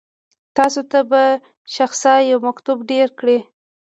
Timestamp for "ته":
0.91-0.99